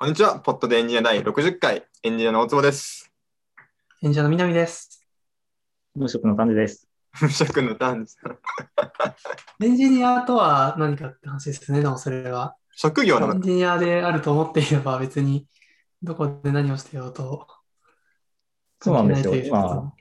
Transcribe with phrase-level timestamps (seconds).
[0.00, 0.38] こんにちは。
[0.38, 3.10] ポッドでエンジニア第60回、エンジニアの大坪です。
[4.00, 5.04] 演者の南です。
[5.96, 6.88] 無職の感じです。
[7.20, 8.16] 無職のターンです。
[9.60, 12.54] エンジニアとは何かって話ですね、でもそれは。
[12.56, 15.48] エ職業のンジニアであると思っていれば別に
[16.00, 17.48] どこで何をしてようと。
[18.80, 19.92] そうなんですよ今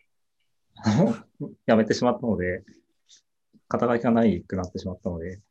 [1.68, 2.64] 辞めてしまったので、
[3.68, 5.42] 肩書きがないくなってしまったので、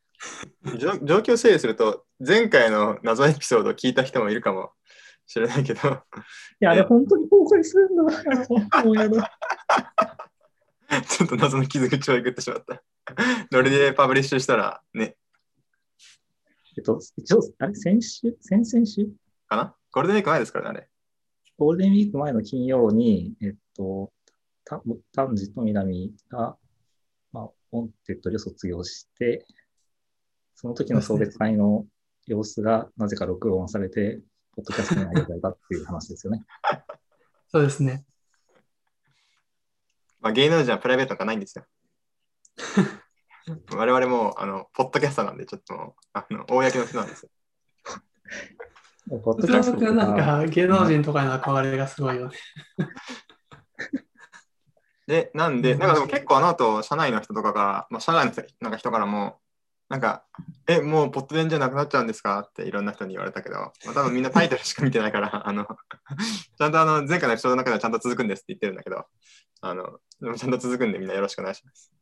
[0.78, 4.72] 状状況整理すると、前回の謎エピソードを聞いた人もいるかも
[5.26, 5.92] しれないけど、い
[6.60, 8.02] や、あれ本当に崩壊するんだ。
[8.84, 9.30] もうやだ。
[11.08, 12.82] ちょっと謎の傷口をえぐってしまった。
[13.50, 15.16] ノリでパブリッシュしたら、ね、
[16.76, 19.08] えっと、一応、あれ、先週、先々週？
[19.48, 19.76] かな？
[19.90, 20.88] ゴールデンウィーク前ですからね、あれ。
[21.56, 24.12] ゴールデンウィーク前の金曜に、えっと、
[24.64, 26.58] た丹治と南が、
[27.32, 29.46] まあ、 Wantedly で卒業して、
[30.56, 31.84] その時の送別会の
[32.26, 34.20] 様子がなぜか録音されて、
[34.56, 36.44] ポッドキャストに上げられたっていう話ですよね。
[37.48, 38.06] そうですね。
[40.20, 41.66] まあ、芸能人はプライベートなんかないんですよ。
[43.76, 47.30] 我々もあの、ポッドキャスターなんで、ちょっとあの公の人なんですよ。
[49.22, 52.36] ポッドキャストなんか、か芸能人とかへの憧れがすごいよね。
[55.06, 59.38] で、なんで、なんかでも結構あの後、社内の人とかから、まあ、社内の人なんか人からも、
[59.88, 60.24] なんか、
[60.66, 62.40] え、もうポットデンじゃなくなっちゃうんですか？
[62.40, 69.04] っていろんな人に言われたけど、まあ、多分みんなタイトルしか見てないから、 あの、ちゃんとあの、前回のエピソードの中ではちゃんと続くんですって言ってるんだけど、
[69.60, 71.92] あの、でもちゃんと続くんでみんなよろしくお願いします。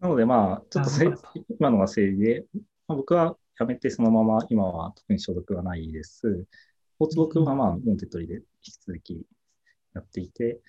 [0.00, 2.46] なのでまあ、ちょっと今のが整理で、
[2.88, 6.46] まあ、僕は辞めてそのまま今は特に所属はないです。
[6.98, 9.24] 大坪君はまあ、モンテッドリで引き続き
[9.94, 10.60] やっていて、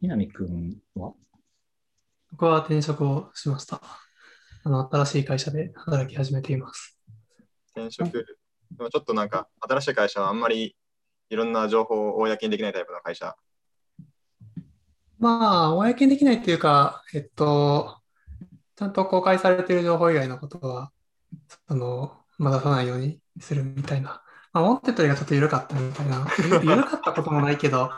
[0.00, 1.12] 南君は？
[2.30, 3.82] 僕は転職をしました。
[4.64, 6.98] あの新しい会社で働き始めています。
[7.74, 10.76] 転職、でもちょっとなんか、新しい会社はあんまり
[11.30, 13.36] いろんな情報を公にできないタイプの会社。
[15.18, 17.98] まあ、公にできないというか、えっと、
[18.76, 20.92] ちゃんと公開されている情報以外のことは、
[21.68, 24.22] その、まだ出さないようにするみたいな。
[24.52, 26.26] まあ、モンテッドリがちょっと緩かったみたいな。
[26.62, 27.90] ゆ 緩かったこともないけど、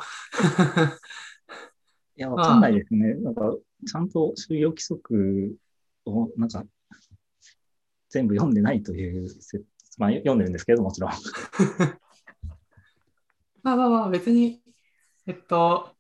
[2.17, 3.15] いや、 わかんないですね。
[3.15, 3.55] なんか、
[3.87, 5.55] ちゃんと就業規則
[6.07, 6.65] を、なんか、
[8.09, 9.65] 全部読んでないという説、
[9.99, 11.11] まあ、読んでるんですけど、もちろん。
[13.63, 14.63] まあまあまあ、別に、
[15.27, 15.95] えっと、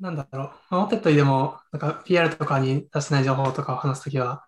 [0.00, 4.44] なんだろう、まあモンテッドリでも、なんか PR とかに出してない情報とかを話すときは、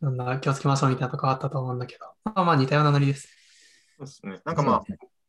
[0.00, 3.28] なんだ、気をつけましょうみたいなとこあったと思うんだけど、まあまあ似たようなノリです。
[3.98, 4.40] そうですね。
[4.44, 4.82] なんかまあ、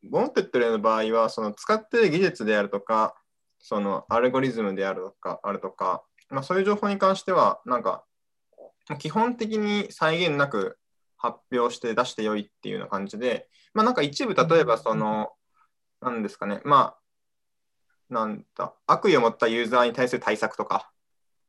[0.03, 3.15] ボンテッドレの場合は、その使っている技術であるとか、
[3.59, 8.05] そのアルゴリズムであるとか、あるとか、まあ、そういう情報に関しては、なんか、
[8.99, 10.77] 基本的に再現なく
[11.17, 15.31] 発表して出してよいっていうような感じで、まあなんか一部、例えばその、
[16.01, 16.95] なんですかね、ま
[18.09, 20.91] あ、なんだ、悪意を持ったユーザーに対する対策とか、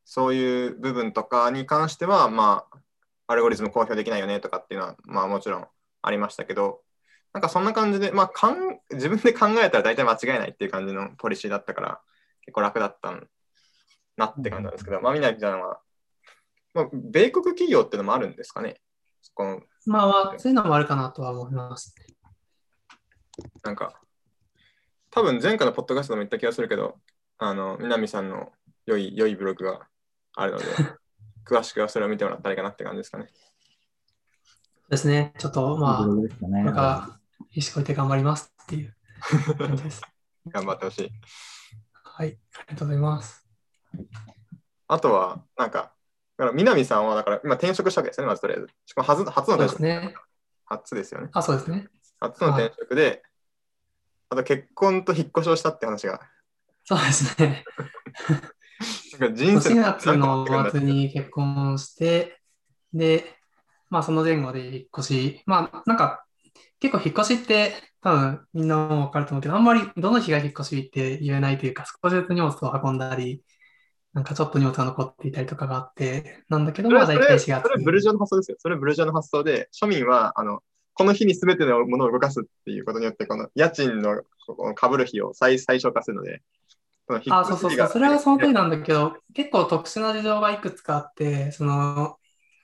[0.05, 2.79] そういう部分とかに関しては、まあ、
[3.27, 5.67] アルゴリズム公表できないよねとかっていうのは、まあもちろん
[6.01, 6.81] ありましたけど、
[7.33, 12.01] なんかそんな感じで、まあ、かん自分で考えたら大体間違いないっていう感じのポリシーだったから、
[12.41, 13.29] 結構楽だったん
[14.17, 15.81] なって感じなんですけど、まあ、みなみちゃんは、
[16.77, 18.77] まあ、米国企業っていうのもあるんですかね？
[19.23, 21.95] そこのまあまあ、そういうのもあるかなとは思います。
[23.65, 23.99] なんか、
[25.11, 26.97] 多分前回のポッドキャストでも言った気がするけど、
[27.39, 28.53] あの、南さんの
[28.85, 29.89] 良い良いブログが
[30.35, 30.65] あるので、
[31.49, 33.29] 詳しくはそれを見てもらったらいいかなって感じですかね。
[34.91, 35.33] ですね。
[35.39, 37.21] ちょっとまあ、ねこれから
[37.53, 38.95] 意思こいて頑張りますっていう
[39.57, 40.03] 感じです。
[40.49, 41.11] 頑張ってほしい。
[42.05, 43.49] はい、ありがとうございます。
[44.89, 45.96] あとは、なんか、
[46.39, 48.69] だから南さんは、だから今転職したわけですね、まずとりあえず。
[48.87, 49.77] しかも初初の転職。
[49.77, 50.15] すね。
[50.67, 51.29] 初ですよね。
[51.33, 51.89] あ、そうですね。
[52.21, 53.23] 初の転職で、
[54.29, 56.21] あと結婚と引っ越しをしたって話が、
[56.85, 57.65] そうですね。
[59.19, 62.41] なんか人生4月の末に結婚して、
[62.93, 63.25] で、
[63.89, 66.25] まあその前後で引っ越し、まあなんか
[66.81, 73.43] 結構引っ越しって多分みんなもわかると思うけど、あんまりどの日が引っ越しって言えないというか、少しずつ荷物を運んだり、
[74.17, 78.57] なんかちょっと荷物が残っていたりとかがあって、なんだけど、それまあ大体4月それブルジョアの発想ですよ。
[78.59, 80.61] それブルジョアの発想で、庶民は、あの、
[80.95, 86.41] この日に全てのものを動かすっていうことによって、この家賃のこの被る費を最最小化するので、
[87.07, 92.17] このあ、そうそうそう、それはその通りなんだけど、結構特殊な事情がいくつかあって、その、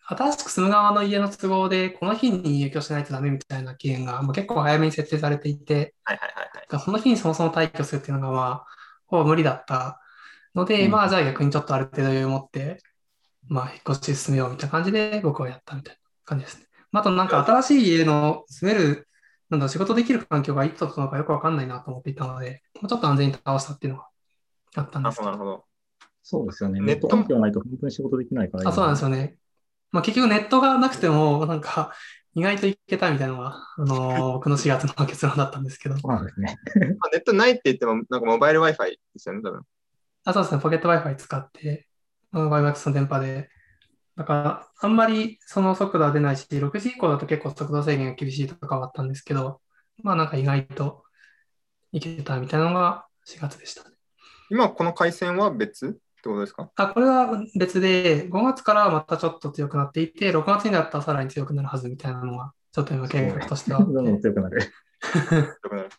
[0.06, 6.82] 新しく住む側の家の都合で、この日に入居しないとダメみたいな期限が、もう結構早めに設定されていて、はいはいはいはい。
[6.82, 8.66] その日にそもそも退去するっていうのが、まあ、
[9.04, 10.01] ほぼ無理だった
[10.54, 12.78] ので、うんまあ、じゃあ逆にちょっとある程度余裕を持って、
[13.49, 16.66] まあ、引っ越し進めようみたいな感じで、僕はやったみたいな感じですね。
[16.90, 19.08] まああと、なんか新しい家の住める
[19.52, 24.06] なんだろう仕事できる環境がいつとのかよくわかんないなと思っていたので、もうちょっと安全に倒したっていうのが
[24.76, 25.64] あったんであ、すけどそうなるほど。
[26.22, 26.81] そうですよね。
[26.81, 27.08] ネット？
[27.08, 28.70] 環境ないと本当に仕事できないから。
[28.70, 29.37] あ、そうなんですよね。
[29.90, 31.93] まあ、結局ネットがなくても、なんか、
[32.34, 35.99] 意外といけたみたいなのが、あのー 僕の4月の結論だったんですけど。
[35.99, 36.56] そうですね。
[36.99, 39.62] まあ、ネットないって言っても、なんかモバイル Wi-Fi ですよね、多分。
[40.25, 41.89] あ、そうですね、ポケット Wi-Fi 使って、
[42.33, 43.51] YMAX の電波で。
[44.17, 49.61] だから、あんまりその速度は出ないし、6時以降だと結構速度制限が厳しいとかはあったんですけど、
[50.03, 51.05] まあなんか意外と
[51.93, 53.97] いけたみたいなのが4月でしたね。
[54.51, 56.71] 今この回線は別ってことですか？
[56.77, 64.61] あ、これは別で、5月からまたちょっと強くなっていて、6月になったらさらに強くなるはずみたいなのが、ちょっと今計画としてはどんどんて、 強くなる。
[64.63, 65.91] よくなる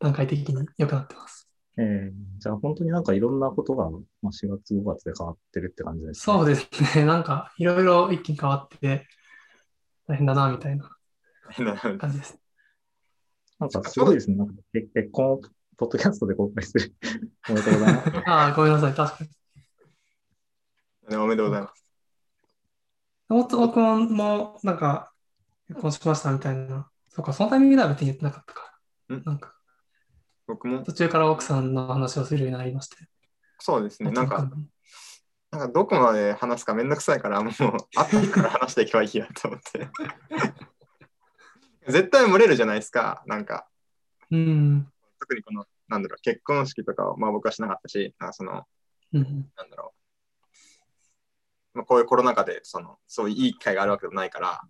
[0.00, 1.45] 段階的に良くなってます。
[1.78, 6.34] えー、じゃあ本当になんかいろんなことが、まあ、4月、5月で変わってるって感じですね。
[6.36, 9.06] そうですね、なんかいろいろ一気に変わって、
[10.08, 10.90] 大変だな、みたいな
[11.50, 12.38] 変 な感じです。
[13.58, 14.36] なんかすごいですね。
[14.36, 15.40] なんか結結婚を
[15.76, 16.94] ポッドキャストで公開する。
[17.48, 18.10] おめでとうございます。
[18.26, 19.30] ああ、ごめんなさい、確かに。
[21.10, 21.86] ねおめでとうございます。
[23.28, 25.12] 大坪君も、なんか、
[25.68, 26.90] 結婚しましたみたいな。
[27.08, 28.78] そうか、そのタイミングでは別に言ってなかったか。
[29.14, 29.55] んなんか、
[30.46, 32.96] 僕も途中から奥さんの話をするようになりまして。
[33.58, 34.10] そうですね。
[34.10, 34.48] なんか、
[35.50, 37.52] なんかどこまで話すかめんどくさいから、もう、
[37.96, 39.88] あったから話していけばいいやと思って。
[41.88, 43.22] 絶対漏れるじゃないですか。
[43.26, 43.68] なんか、
[44.30, 44.92] うん。
[45.20, 48.66] 特にこの、なんだろう、結婚式とかを、まあ僕はしなかったし、なんかその、
[49.12, 49.50] うん。
[49.56, 49.94] なんだろ
[51.74, 51.78] う。
[51.78, 54.62] まあ、こういうコロナ禍で、その、そういういい機会があるわけでもないから、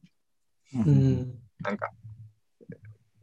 [0.75, 1.39] うん。
[1.61, 1.91] なんか、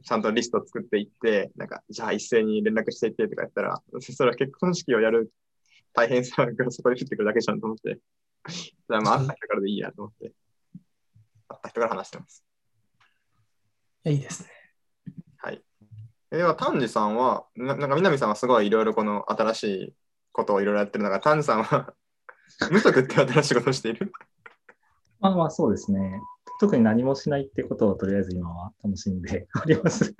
[0.03, 5.31] ちゃんとリスト作っていって、なんか、じゃあ一斉に連絡していってとかやったら、それは結婚式をやる
[5.94, 8.00] 大変さがそこで降ってくるだけじゃんと思って、
[8.50, 10.31] じゃあまあ会った人からでいいやと思って、
[11.47, 12.44] 会った人から話してます。
[14.05, 14.50] いやいいですね。
[15.38, 15.63] はい。
[16.31, 19.94] えでは、丹治さんは、ななんか南さんはすごいいろいろこの新しい
[20.33, 21.94] ことをいろいろやってる中、丹治さんは
[22.71, 24.11] 無職って新しいことをしている？
[25.21, 26.19] まあまあそうですね。
[26.59, 30.15] 特に何もしないってことをとりあえず今は楽しんで おります。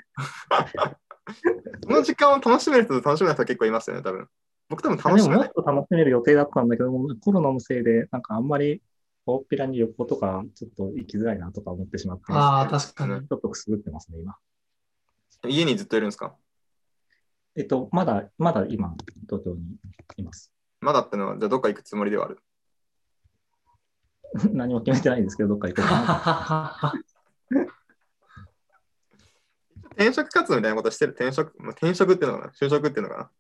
[1.85, 4.27] この時間を楽しめる人と楽しめない人結構いますよね、多分。
[4.69, 5.47] 僕多分楽でしめない。
[5.50, 8.81] ももっと楽しめる予定だったんだけども、コロナのせいで、なんかあんまり
[9.25, 13.27] 大っぴらに旅行とかちょっと行きづらいなとか思ってしまって、ああ、確かに。
[13.27, 14.35] ちょっとくすぐってますね、今。
[15.47, 16.35] 家にずっといるんですか？
[17.56, 18.95] えっと、まだ、まだ今、
[19.30, 19.62] 東京に
[20.18, 20.51] います。
[20.81, 22.39] まだってのは、じゃあどっか行くつもりではある？
[24.51, 26.94] 何も決めてないんですけど、どっか行こうか
[27.51, 27.63] な。
[29.95, 31.12] 転職活動みたいなことしてる？
[31.12, 32.51] 転職、まあ転職っていうのかな？
[32.53, 33.31] 就職っていうのか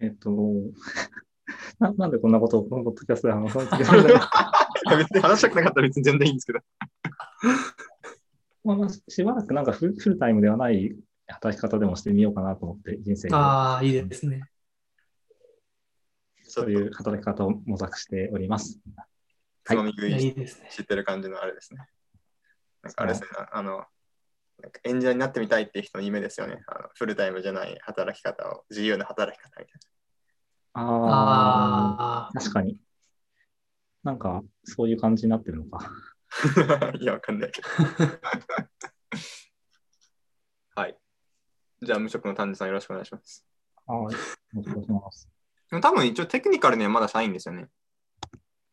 [0.00, 0.30] えっと、
[1.78, 4.16] ななんでこんなことをこのポッドキャストで話さなきゃいけないんだろ
[4.94, 6.60] う別に話したくなかったら別に全然いいんですけど。
[8.64, 10.96] まあまあしばらくなんかフルフルタイムではない
[11.28, 14.42] 働き方でもしてみようかなと思って、人生にああ、いいですね。
[16.44, 18.80] そういうと働き方を模索しております。
[19.68, 20.68] つまみ食いやいいいですね。
[20.70, 21.86] 知ってる感じのあれですね。
[22.82, 23.84] なんかあれですね、あの、
[24.60, 26.62] なんか演者になってみたいっていう人の夢ですよね。
[26.66, 29.80] あのフルタイムじゃない働き方を、自由な働き方みたい
[30.72, 32.80] あああ、確かに。
[34.04, 35.90] なんか、そういう感じになってるのか。
[36.56, 36.92] な。
[36.98, 37.68] いや、わかんないけど。
[40.76, 40.98] はい。
[41.82, 43.46] じゃあ、無職の丹治さんよろしくお願いします。
[43.86, 43.98] はい。
[43.98, 45.28] お願いします。
[45.70, 47.68] でも多分一応テクニカルにはまだ社員ですよね。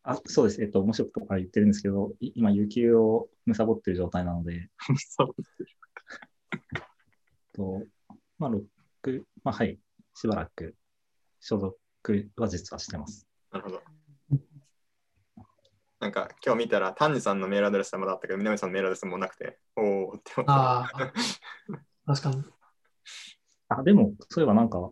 [0.07, 0.61] あ、そうです。
[0.61, 4.69] えっと、面白くとか言ってるんですけど、い今、有給を貪ってる状態なので、
[5.09, 5.35] そう。
[7.53, 7.81] と
[8.37, 9.79] まあ、6、まあ、はい、
[10.13, 10.75] しばらく
[11.39, 11.75] 所属
[12.37, 13.27] は実はしてます。
[13.51, 13.81] なるほど。
[15.99, 20.53] なんか今日見たら、丹治さんのメールアドレスはまだあったけど、南さんのメールアドレスもなくて、おおって思った。
[20.53, 20.89] ああ、
[22.05, 22.43] 確かに。
[23.69, 24.91] あ、でも、そういえばなんか、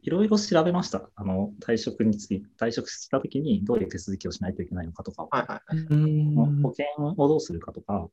[0.00, 1.08] いろいろ調べました。
[1.14, 5.76] あの、退職について、退職したときにどういう手続きをしないといけないのかとかを、はいはい。
[5.76, 8.08] うーん保険をどうするかとか、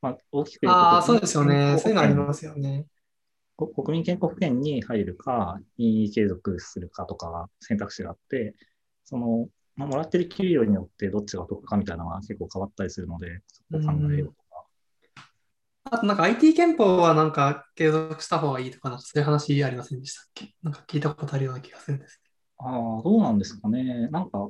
[0.00, 1.66] まあ、大きく言うとああ、そうですよね。
[1.70, 2.86] 国そういうのありますよね。
[3.56, 8.54] こ国民健康保険に入るか、任意継続するかとか選択肢があって、
[9.04, 14.34] その、まあ、もらってる給与によってどっちが得かみたいなのが結構変わったりするので、そこを考えよう。
[15.90, 20.54] あとなんか IT 憲法はなんか継続した方がいいとか、なんかそういう話ありませんでしたっけ？
[20.62, 24.08] なんか聞いたことあるような気がするんですけああ、どうなんですかね。
[24.10, 24.48] なんか、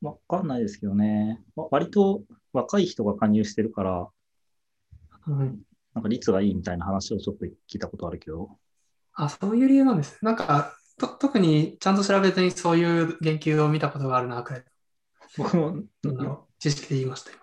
[0.00, 1.42] わかんないですけどね。
[1.56, 2.22] わ割と
[2.52, 4.08] 若い人が加入してるから、
[5.26, 5.34] ど。
[5.34, 5.58] うん、
[5.94, 8.50] なんか率がいいみたいな話をちょっと聞いたことあるけど、
[9.14, 10.18] あ、そういう理由なんです。
[10.22, 14.64] なんかと、特にちゃんと調べずにそういう言及を見たことがあるな、くらい
[15.36, 15.82] 僕も
[16.58, 17.40] 知識で言いました、今。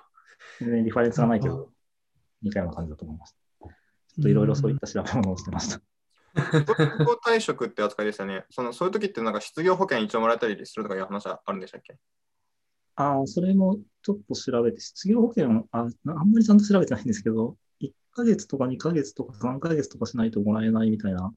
[0.60, 1.72] 全然リファレンスがないけど、
[2.43, 3.35] 似たような感じだと思います。
[3.62, 3.67] ちょ
[4.19, 5.81] っといろいろそういった調べ物をしてました。
[6.35, 8.45] 失業退職って扱いですよね。
[8.50, 11.95] そのそういう時ってなんか失業保険一応もらえたりするとかいう話はあるんでしたっけ？
[12.95, 21.33] ああ、それもちょっと調べて、失業保険あ、あんまりちゃんと調べてないんですけど、1ヶ月とか2ヶ月とか3ヶ月とかしないともらえないみたいな、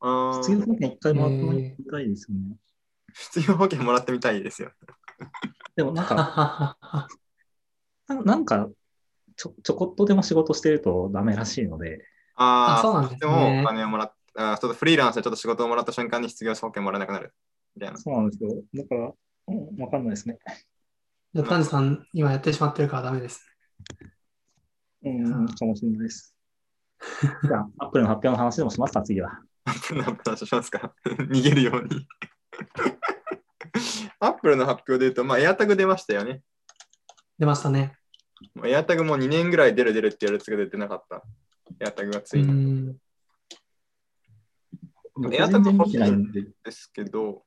[0.00, 2.56] あ失業保険1回もらってへみたいですよね。
[3.14, 4.72] 失業保険もらってみたいですよ。
[5.76, 6.76] でもなんか、
[8.08, 8.68] な なんか
[9.36, 17.32] ちょ、ちょこっとでも仕事してるとダメらしいので、ああ、あそうなんですねでもお金をもらっあーちょっとフリーランスでちょっと仕事をもらった瞬間に失業保険もらえなくなる。
[17.74, 17.98] みたいな。
[17.98, 18.50] そうなんですよ。
[18.74, 19.12] だから、
[19.48, 20.38] うんわかんないですね。
[21.34, 23.46] じゃあ、丹治さん、今やってしまってるからダメです。
[25.04, 26.34] うん、かもしれないです。
[27.44, 29.40] じゃあ、 アップルの発表の話でもしますか、次は。
[29.64, 30.92] アップルの話しますか？
[31.04, 32.06] 逃げるように。
[34.20, 36.42] アップルの発表で言うと、まあ、AirTag 出ましたよね。
[37.38, 37.96] 出ましたね。
[38.54, 41.22] もう AirTag も2年ぐらい出る出るって言われてたけど出てなかった。
[41.80, 42.96] AirTag がつういたんん。
[45.14, 47.42] 僕エアタグ欲しいてないんで、ですけど、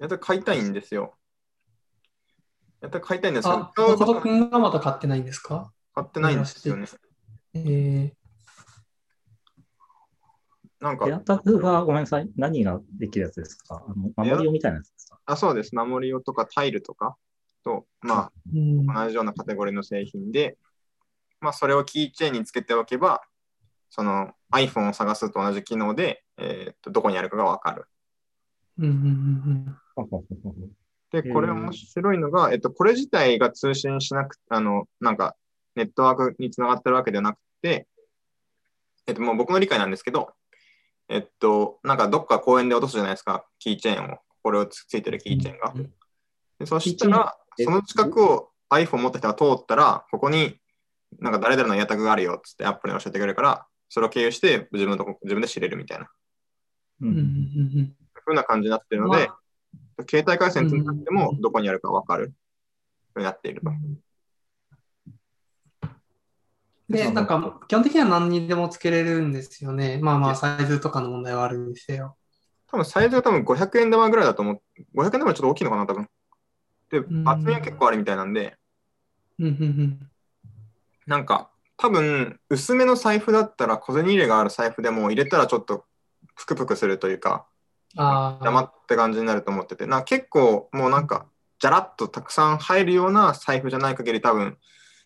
[0.00, 1.14] AirTag 買いたいんですよ。
[2.80, 5.72] AirTag 買いたいんですけど誠くんがまだ買ってないんですか？
[5.94, 6.86] 買ってないんですよね。
[7.52, 8.12] えー、
[10.78, 13.84] なんかエ、アタグはごめんなさい、何ができるやつですか？
[13.84, 15.18] あの守り用みたいなやつですか？
[15.26, 15.74] あ、そうです。
[15.74, 17.16] 守り用とかタイルとか
[17.64, 20.56] と、まうんあ、同じようなカテゴリーの製品で、
[21.40, 23.22] まあ、それをキーチェーンにつけておけば、
[23.88, 27.86] その iPhone を探すと同じ機能で、えーっとどこにあるかがわかる。
[31.10, 35.34] で、これ面白いのが、えっと、これ自体が通信しなくあの、なんか、
[35.74, 37.88] ネットワークにつながってるわけではなくて、
[39.06, 40.30] えっと、もう僕の理解なんですけど、
[41.08, 44.18] えっと、なんかどっか公園で落とすじゃないですか、キーチェーンを。
[44.42, 45.72] これをつついてるキーチェーンが。
[45.74, 45.92] うん
[46.60, 50.58] でそしたら、その近くを iPhone 持った人が通ったら、ここに
[51.18, 56.08] なんか誰々のエアタグがあるよっつって Apple に教えてくれるから、それを経由して自分のとこ自分で知れるみたいな。
[57.02, 57.22] ううんうんんう
[57.82, 59.08] んふうな感じになってるうん。
[59.08, 62.32] ので、ま携帯回線つながってもうんどこにあるかわかる
[63.14, 63.70] ふうになっていると。
[63.70, 63.74] あ
[66.88, 69.98] で、なんか、基本的には何にでもつけれるんですよね。
[70.02, 72.16] まあまあ、サイズとかの問題はあるんですよ。
[72.66, 74.62] 多分サイズが多分500円玉ぐらいだと思う。
[74.94, 76.08] 500円玉はちょっと大きいのかな、多分。
[76.90, 78.56] で、ん厚みは結構あるみたいなんで。
[81.06, 85.84] なんか、多分、薄めの財布だったら小銭入れがある財布でも入れたらちょっと
[86.36, 87.46] ぷくぷくするというか、
[87.96, 88.44] ああ。
[88.44, 91.26] 黙って感じになると思ってて、な結構もうなんか、
[91.58, 94.58] じゃらっとたくさん入るような財布じゃない限り多分、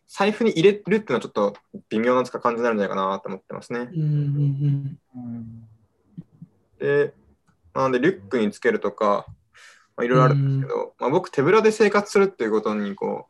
[0.07, 1.55] 財布に入れるっていうのはちょっと
[1.89, 3.89] 微妙な感じになるんじゃないかなと思ってますね。
[3.93, 5.69] うんうんうん
[6.79, 7.15] で、
[7.73, 9.27] なのでリュックにつけるとか、
[9.97, 13.29] まあいろいろあるんですけど、まあ、僕手ぶらで生活するっていうことにこ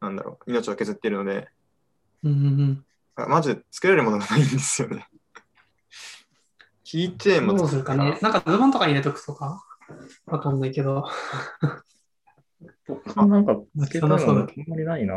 [0.00, 1.48] う、なんだろう、命を削っているので、
[2.22, 2.32] うん。
[2.32, 2.84] うんうん
[3.16, 5.08] あマジでつけられるものがないんですよね。
[6.84, 7.46] キーチェーンうん。
[7.48, 8.18] もどうするかね。
[8.22, 9.64] なんかズボンとかに入れとくとか？
[10.26, 11.04] わかんないけど。
[13.16, 15.14] なんかつけたのあそうんだまりないな。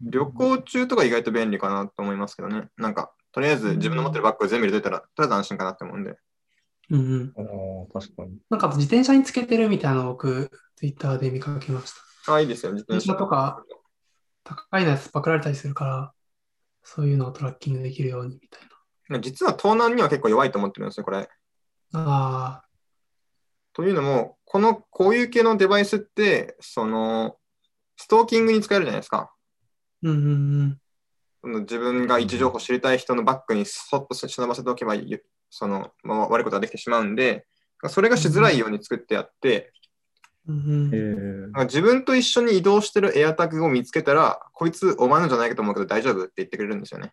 [0.00, 2.68] 旅行中とか意外と便利かなと思いますけどね。
[2.76, 6.18] なんか、とりあえず自分の持ってるバッグを全部入れといたら、とりあえず安心かなって思うんで。
[6.90, 7.32] うんうん。
[7.92, 8.38] 確かに。
[8.50, 11.92] なんか自転車につけてるみたいなのを僕、ツイッターで見かけまし
[12.26, 12.34] た。
[12.34, 13.64] あ、いいですよ、自転車とか。
[14.44, 16.12] 高いのやつパクられたりするから、
[16.82, 18.66] そういうのをトラッキングできるようにみたい
[19.20, 21.28] 実は盗難には結構弱いと思ってるんですよ、これ。
[21.92, 22.00] な。
[22.00, 22.64] ああ。
[23.72, 27.36] というのも、この、こういう系のデバイスって、その、
[27.96, 29.32] ストーキングに使えるじゃないですか。
[30.02, 30.78] うんうん
[31.44, 31.60] うん。
[31.60, 37.46] 自分が位置情報を知りたい人のバッグにそっと忍ばせておけばいいその、まあ、悪いことができてしまうんで、
[37.88, 39.72] それがしづらいように作ってあって、
[40.48, 47.12] うん自分と一緒に移動してるエアタグを見つけたら、こいつお前のじゃないかと思うけど大丈夫って言ってくれるんですよね。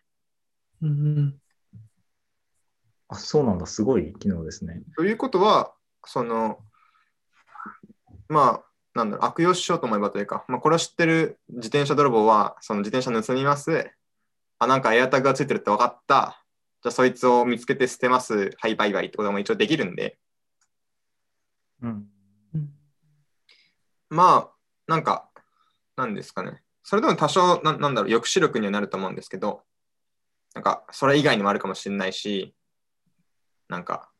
[0.82, 1.34] うんうん
[3.08, 3.66] あ、そうなんだ。
[3.66, 4.82] すごい機能ですね。
[4.96, 5.74] ということは、
[6.06, 6.58] その、
[8.28, 8.64] まあ、
[8.94, 13.90] なんだろう、悪用しようと思えばというか、まあ、これを知ってる自転車泥棒は、その自転車盗みます。
[14.58, 16.43] あ、なんかエアタグがついてるって分かった。
[16.84, 18.50] じゃあそいつを見つけて捨てます。
[18.58, 20.18] はい、バイバイってことも一応できるんで、
[21.80, 22.06] うん。
[22.54, 22.74] うん。
[24.10, 24.54] まあ、
[24.86, 25.30] なんか、
[25.96, 26.62] なんですかね。
[26.82, 29.62] それでも多少な、なんだろう、抑止力にはなると思うんですけど、
[30.54, 32.54] なんか、それ以外にもあるかもしれないし、
[33.70, 34.10] なんか、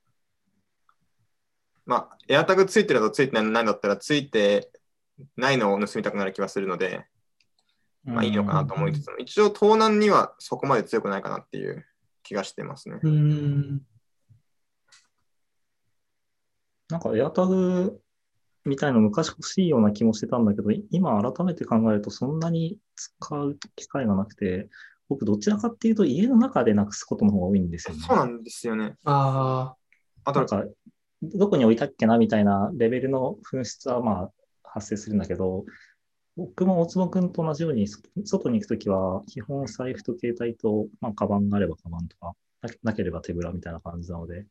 [1.85, 4.73] まあ、エアタグついてるのとついてないのないんだったら、ついて
[5.37, 7.05] ないのを盗みたくなる気がするので、
[8.05, 11.85] まあいいのかなと思いつつも、一応盗難にはそこまで強くないかなっていう
[12.25, 12.99] 気がしてますね。
[13.03, 13.83] うん。
[16.89, 18.01] なんかエアタグ
[18.65, 24.69] みたいの昔欲しいような気もしてたんだけど、い今改めて考えるとそんなに使う機会がなくて、
[25.09, 28.03] 僕どちらかっていうと家の中でなくすことの方が多いんですよね。
[28.07, 28.97] そうなんですよね。
[29.05, 29.75] あ
[30.25, 30.65] あと、なんか、
[31.23, 34.31] どこに置いたっけなみたいなレベルの紛失はまあ
[34.63, 35.65] 発生するんだけど、
[36.37, 44.47] 僕も大坪くんと同じように、そ外に行くときは、基本財布と携帯と、まあ、カバンがあればカバンとか、ななければ手ぶらみたいな感じなので、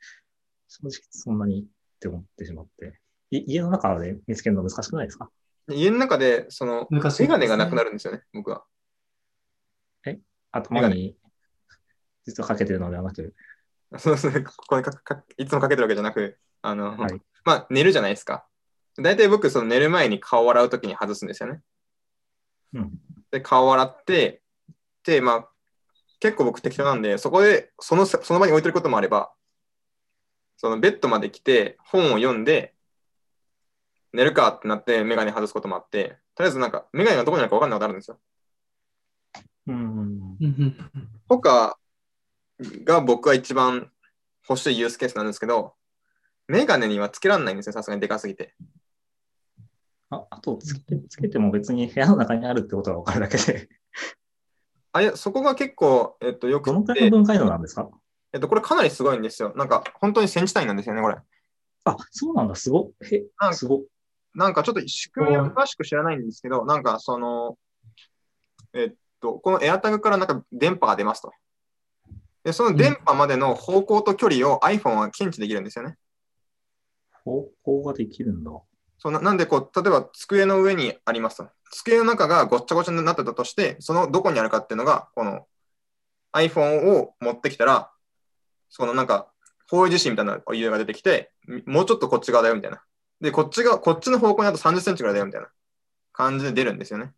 [0.67, 1.65] 正直そんなにっ
[1.99, 2.99] て思ってしまって、
[3.31, 5.29] い家の中で見つけるの難しくないですか？
[5.69, 8.63] 家の中で、その、昔メガネがなくなるんですよね、僕は。
[10.51, 11.17] 頭に
[12.25, 13.33] 実はかけてるのではなく、
[13.97, 17.21] そうそう、ここにかかいつもかけてるわけじゃなく、あの、はい。
[17.43, 18.45] まあ、寝るじゃないですか。
[18.97, 21.61] 大体僕、その寝る前に顔を洗うときに外すんですよね。
[22.73, 22.99] うん。
[23.31, 24.41] で、顔を洗って、
[25.03, 25.49] で、まあ、
[26.19, 29.33] 結構僕適当なんで、そこで、その、その場に置いてることもあれば、
[30.57, 32.73] そのベッドまで来て、本を読んで、
[34.13, 38.19] 寝るかってなって、メガネ外すこともあって、とりあえずなんか、メガネがどこにあるか分かんないことあるんですよ。
[39.67, 39.75] うん。
[39.75, 39.79] あ。
[39.79, 41.77] うんうんとか
[42.83, 43.91] が僕は一番
[44.47, 45.73] 欲しいユースケースなんですけど、
[46.47, 48.55] メガネにはつけられないんですよ、さすがにでかすぎて。
[50.13, 53.69] ああとつけ、つけても別に部屋の中にあるってことが分かるだけで、
[54.91, 57.89] あいやそこが結構、えっと、よくどのくらいての、分解度なんですか？
[58.31, 59.53] えっと、これかなりすごいんですよ。
[59.55, 61.17] なんか、本当にセンチ単位なんですよね、これ。
[61.85, 62.91] あ、そうなんだ、すごっ。
[63.11, 63.81] へなん、かすごっ。
[64.33, 67.57] なんかちょっと仕組みを詳しく知らないんですけど、なんかその、
[68.73, 71.31] えっと、この AirTag からなんか電波が出ますと。
[72.43, 75.95] で、その電波までの方向と距離を iPhone は検知できるんですよね。
[77.23, 78.51] 方向ができるんだ。
[79.03, 81.49] そうななんでこう、例えば机の上にありますと。
[81.71, 85.45] 机の中がごっちゃごちゃになってたとして、そのどこにあるかっていうのが、この
[86.31, 87.91] iPhone を持ってきたら、
[88.69, 89.29] そのなんか、
[89.69, 91.33] 方位地震みたいなお湯が出てきて、
[91.65, 92.81] もうちょっとこっち側だよみたいな。
[93.19, 95.49] で、こっちが、こっちの方向にあと30センチぐらいだよみたいな
[96.13, 97.11] 感じで出るんですよね。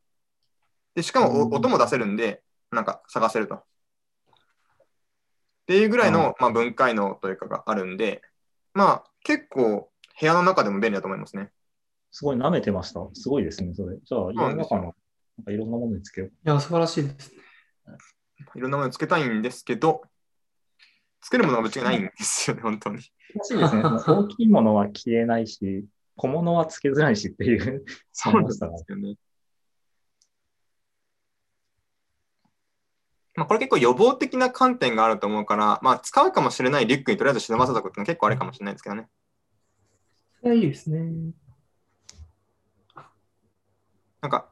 [0.96, 3.58] で、しかも音も出せるんで、なんか探せると。
[3.58, 3.64] っ
[5.68, 8.24] ていうぐらいの、まあ、分解能というかがあるんで、
[8.74, 11.52] まあ結構部屋の中でも便利だと思いますね。
[12.16, 13.02] すごい舐めてました。
[13.12, 13.98] すごいですね、それ。
[14.02, 16.30] じゃあ、家の中うのなんかいろんなものにつけよう。
[16.30, 17.42] いや、素晴らしいですね。
[18.56, 20.02] いろんなものつけたいんですけど、
[21.20, 23.02] つけるものがぶっちゃけないんですよね、本当に。
[23.34, 23.84] 難しいですね。
[24.08, 27.84] 大きいものは消えないし、小物はつけづらいしっていう。
[28.14, 29.18] そうなんですよね。
[33.36, 39.10] まあ、これ結構予防的な観点があると思うから、まあ、使うかもしれないリュックにとりあえず忍ばせておくっていうのは結構あれかもしれないですけどね。
[40.46, 41.34] いいですね。
[44.26, 44.50] なんか、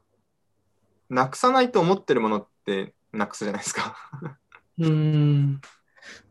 [1.09, 3.95] なくさないと思ってるものってなくすじゃないですか。
[4.77, 5.61] うーん。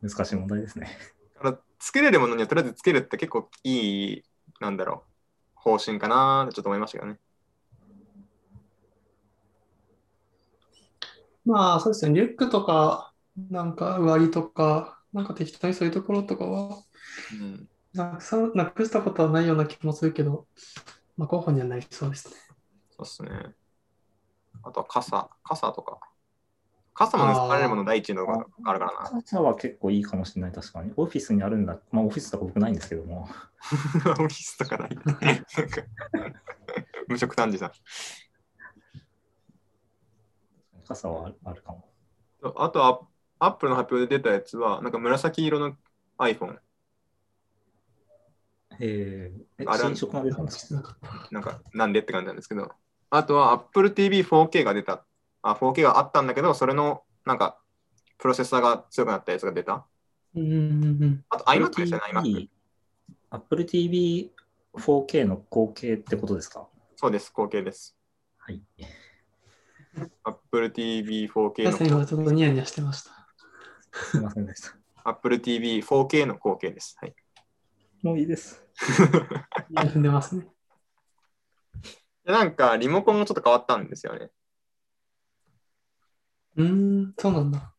[0.00, 0.96] 難しい問題ですね。
[1.34, 4.22] だから作れるものにはとりあえずつけるって結構いい、
[4.60, 7.18] なんだろう、方針かなってちょっと思いましたけどね。
[11.44, 12.14] まあ、そうですね。
[12.14, 13.12] リュックとか、
[13.50, 16.80] なんか上着とか、なんか適当にそういうところとかは、
[17.32, 20.46] うん、なくさ、なくしたことはないような気もするけど、
[21.16, 22.34] まあ、候補にはなりそうですね。
[23.04, 23.54] そうっすね。
[24.62, 25.98] あとは傘、傘とか。
[26.94, 29.10] 傘も盗まれるもの第一のがあるからな。
[29.10, 30.92] 傘は結構いいかもしれない、確かに。
[30.96, 31.78] オフィスにあるんだ。
[31.90, 33.28] まあ、オフィスとか僕ないんですけども。
[34.04, 34.90] オフィスとかない。
[35.04, 35.24] なんか
[37.08, 37.72] 無職短時さん。
[40.86, 41.88] 傘はあるかも。
[42.56, 43.00] あとは、
[43.38, 45.76] アップルの発表で出たやつは、なんか紫色の
[46.18, 46.58] iPhone。
[48.80, 50.74] えー、えあれは新色が出たんです。
[51.30, 52.72] なんか、なんでって感じなんですけど。
[53.14, 55.04] あとは、Apple TV 4K が出た。
[55.42, 57.58] あ、4K があったんだけど、それの、なんか、
[58.16, 59.86] プロセッサーが強くなったやつが出た。
[60.34, 62.48] うんうんうんあと、iMac ですよね、iMac。
[63.28, 64.32] Apple TV
[64.74, 66.66] 4K の後継ってことですか？
[66.96, 67.94] そうです、後継です。
[68.38, 68.62] はい。
[70.24, 73.10] Apple TV 4K 確かにの今ちょっとニヤニヤしてました。
[73.92, 74.74] すみませんでした。
[75.04, 76.96] Apple TV 4K の後継です。
[76.98, 77.14] はい。
[78.02, 78.64] もういいです。
[79.74, 80.46] 踏んでますね。
[82.24, 84.30] でなんか、リモコンがちょっと変わったんですよね。
[86.56, 86.66] うー
[87.08, 87.72] ん、そうなんだ。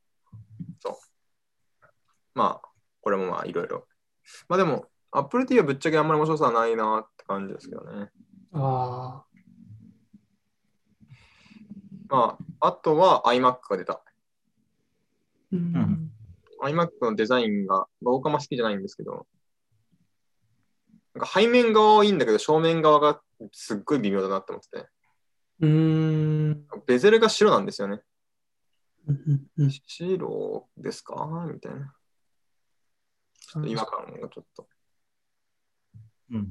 [2.33, 2.69] まあ、
[3.01, 3.87] これもまあ、いろいろ。
[4.47, 8.09] まあでも、Apple TV はぶっちゃけあんまり面白さはないなって感じですけどね。
[8.53, 9.23] あ
[12.09, 14.03] まあ、あとは iMac が出た。
[15.51, 16.11] ーうんん
[16.63, 19.27] iMac のデザインが、僕あんま好きじゃないんですけど、
[21.13, 24.87] なんか背面側はいいんだけど、正面側がすっごい微妙だなって思ってて、
[25.61, 26.67] うーん。
[26.85, 28.01] ベゼルが白なんですよね。
[29.07, 31.47] うんうんうん白ですか？
[31.51, 31.93] みたいな。
[33.35, 34.67] ちょっと違和感がちょっと。
[36.31, 36.47] うん。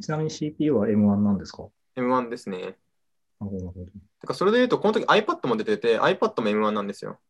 [0.00, 2.58] ちなみに CPU は M1 なんですか？M1 ですね。
[2.58, 2.76] なる
[3.38, 3.86] ほど、なるほど。
[4.20, 7.20] てかそれで言うと、この時 iPad も出てて、iPad も M1 なんですよ。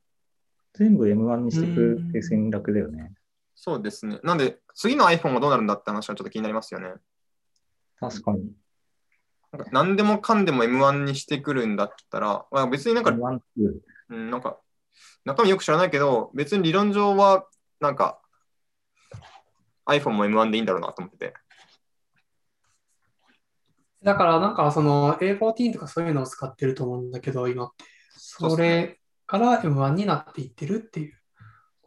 [0.73, 3.13] 全部 M1 にしていくって戦略だよね。
[3.55, 4.19] そうですね。
[4.25, 6.95] なんで、次の iPhone はどうなるんだって話はちょっと気になりますよね。
[8.01, 8.51] 確かに。
[9.57, 13.45] なんか何でもかんでも M1 にしてくるんだったら、まあ、別になんか、M1 って
[14.11, 14.59] うん、なんか、
[15.25, 17.47] 中身よく知らないけど、別に理論上は、
[17.81, 18.21] なんか、
[19.87, 21.35] iPhone も M1 でいいんだろうなと思ってて。
[24.03, 27.85] だからなんかその A14 とかそういうのを使ってると思うんだけど、今って。
[28.17, 31.15] それから M1 になっていってるっていう。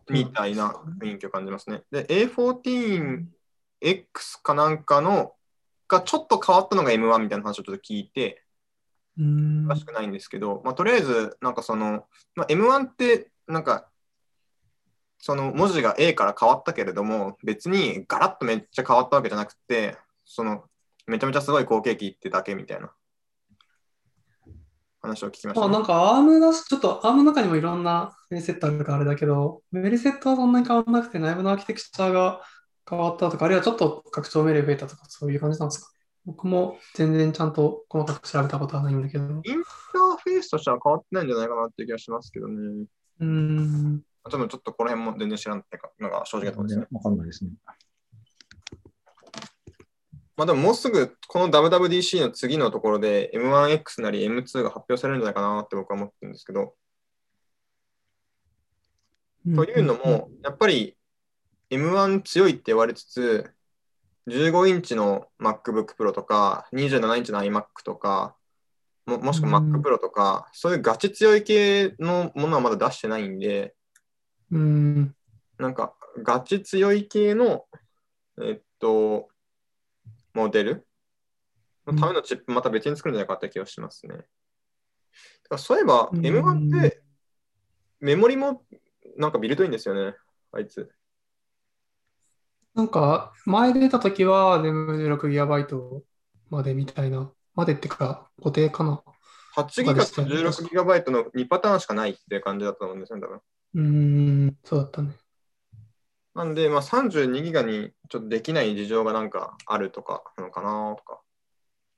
[0.10, 1.84] みたいな雰囲気を感じますね。
[1.92, 3.28] で、A14X
[4.42, 5.34] かなんかの
[5.88, 8.44] がちょっと変わったのが M1 みたいな話をちょっと聞いて、
[9.20, 13.90] うん詳しくないんですけど、まあ、とりあえず、なんかその、まあ、M1 って、なんか、
[15.18, 20.66] その文字が A から変わったけれども、別にガラッとめっちゃ変わったわけじゃなくて、その、
[21.08, 22.92] めちゃめちゃすごい好景気ってだけみたいな
[25.02, 25.68] 話を聞きました、ね。
[25.68, 32.42] まあなんか ARM だし、ちょっと ARM の中にもいろんなメルセットあるからあれだけど、メルセットはそんなに変わらなくて内部のアーキテクチャが
[32.90, 35.92] 変わったとか、あるいはちょっと拡張命令増えたとか、そういう感じなんですか？
[35.92, 35.98] ね。
[36.26, 39.24] 僕も全然ちゃんと細かく調べたことはないんだけど。
[39.24, 39.44] インター
[40.24, 42.86] フェースとしては変わってないんじゃないかなっていう気がしますけどね。
[43.20, 44.02] うん。
[44.30, 46.88] ちょっとちょっとこの辺も全然知らんってかのが正直なところですね。
[46.92, 47.52] わかんないですね。
[50.36, 56.76] まあでももうすぐこの WWDC の次のところで M1X なり M2 が発表されるんじゃないかなって僕は思ってるんですけど、
[59.56, 60.97] というのも、やっぱり
[61.70, 63.52] M1 強いって言われつつ、
[64.28, 68.36] 15インチの MacBook Pro とか、27インチの iMac とか、
[69.06, 73.74] ももしくは Mac Pro とか、そういうガチ強い系のものはまだ出してないんで、
[74.52, 75.16] うん。
[75.58, 77.66] なんかガチ強い系の、
[78.42, 79.30] えっと、
[80.34, 80.88] モデル
[81.86, 84.16] のためのチップまた別に作るんじゃないかって気がしますね。
[84.16, 84.26] だか
[85.52, 87.02] らそういえば、うん M1 って
[88.00, 88.64] メモリも
[89.18, 90.16] なんかビルドインですよね、
[90.52, 90.92] あいつ。
[92.78, 96.02] なんか、前出た時は 16GB
[96.52, 99.02] までみたいな、までってか、固定かな。
[99.56, 103.42] 8ギガと 16GB の2パターンしかないっていう感じだったと思うんですよ、多分。
[103.74, 105.16] うん、そうだったね。
[106.36, 111.22] なんで、まあ、32ギガにちょっとできない事情がなんかあるとかなのかなとか。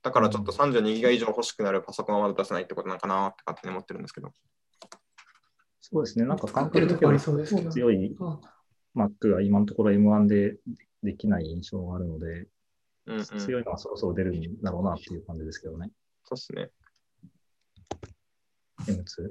[0.02, 4.32] だからちょっと32ギガ以上欲しくなるパソコンはまだ出せないってことなのかなって勝手に思ってるんですけど。
[5.82, 6.24] そうですね。
[6.24, 8.16] なんか感作ってるとこあり覚だけどそうですけど強い
[8.96, 10.58] Mac が今のところ M1 で
[11.04, 12.48] できない印象があるので、
[13.06, 13.24] うんうん。
[13.24, 15.92] 強いのはそろそろ出るんだろうなっていう感じですけどね。
[16.24, 16.70] そうっすね。
[18.88, 19.30] M2。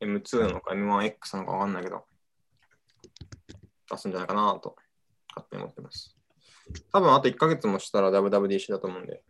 [0.00, 2.04] M2 なのか M1X なのかわかんないけど、
[3.90, 4.76] 出すんじゃないかなと
[5.34, 6.16] 勝手に思ってます。
[6.92, 9.22] 多分あと1ヶ月もしたら WWDC だと思うんで。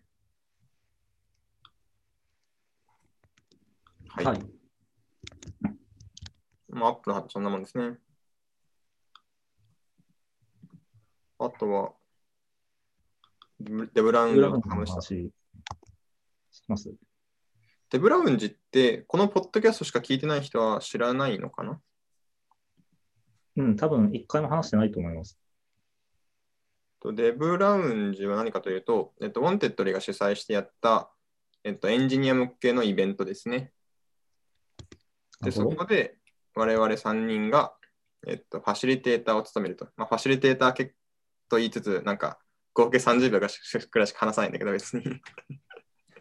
[4.09, 4.25] はい。
[4.25, 4.39] はい。
[6.69, 7.99] まあ、アップルはそんなもんですね。
[11.39, 11.93] あとは、
[13.61, 14.95] デブラウンジブラウンのの話した。
[14.97, 15.03] 話
[16.51, 16.95] します？
[17.91, 21.81] DevLounge って、このポッドキャストしか聞いてない人は知らないのかな？
[23.57, 25.39] うん、多分一回も話してないと思います。
[27.01, 31.11] と DevLounge は何かというと、えっと、 Wantedly が主催してやった、
[31.63, 33.73] えっと、エンジニア向けのイベントですね。
[35.41, 36.17] で、そこで
[36.55, 37.75] 我々3人が、
[38.27, 39.89] えっと、ファシリテーターを務めると。
[39.97, 40.95] まあ、ファシリテーターけ
[41.49, 42.39] と言いつつ、なんか、
[42.75, 45.03] 合計30秒がしくらいしか話さないんだけど、別に。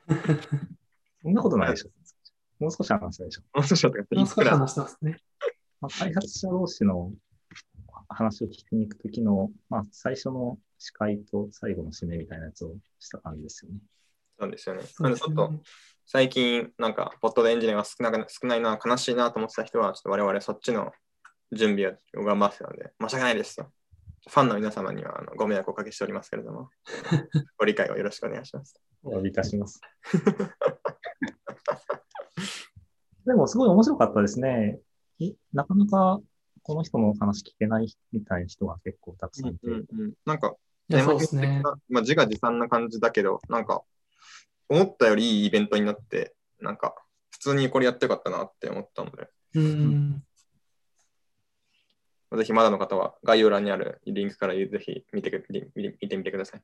[1.21, 1.89] そんなことな いでしょ。
[2.59, 3.41] もう少し話したでしょ。
[3.53, 3.85] もう少し
[4.47, 5.19] 話してますね。
[5.81, 7.11] まあ、開発者同士の
[8.07, 13.79] 話を聞きに行くときの、まあ、最初の司会と最後の締めみたいなやつをした感じですよね。
[14.37, 14.81] なんですよね。
[14.83, 15.59] そうですなんでちょっとね。
[16.05, 20.91] 最近、なんか、ポットでエンジニアが少なく少ないな、悲しいなと思ってた人は、ちょっと我々そっちの
[21.51, 23.65] 準備を頑張ってたので、申し訳ないですと。
[24.27, 26.69] ファンの皆様にはあのご迷惑をおかけしておりますけれども、
[27.57, 28.75] ご理解をよろしくお願いします。
[29.03, 29.79] お詫びいたします。
[33.25, 34.79] でも、すごい面白かったですね。
[35.19, 36.21] いなかなか
[36.65, 39.67] この人の話聞けないみたいな人が結構たくさんいて、
[40.25, 40.55] なんか、
[40.89, 41.61] いや、そうですね。
[41.89, 43.83] まあ、自画自賛な感じだけど、なんか、
[44.67, 46.95] 思ったよりいいイベントになって、なんか、
[47.29, 50.23] 普通にこれやってよかったなって思ったので、うん。
[52.35, 55.45] ぜひまだの方は概要欄にあるリンクからぜひ見てく
[55.75, 56.61] 見てみてください。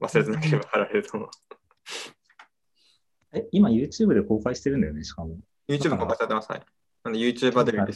[0.00, 1.30] 忘れてなければ貼られると思う。
[3.32, 5.38] え、今 YouTube で公開してるんだよね、しかも。
[5.68, 6.50] YouTube 公開されてます。
[6.50, 6.62] はい。
[7.04, 7.92] なんで YouTuber デビューで。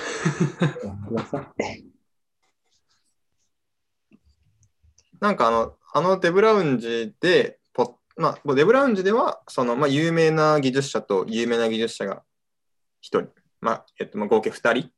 [5.20, 12.22] なんかあの、あのデブラウンジで、ポまあ、デブラウンジでは、その、まあ、有名な技術者と有名な技術者が
[13.02, 13.28] 1人、
[13.60, 14.90] まあ、えっと、まあ、合計2人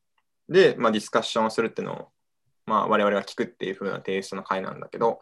[0.49, 2.09] で、まあ、ディスカッションをするっていうのを、
[2.67, 5.21] まあ、我々が聞くっていう風なテイストの回なんだけど、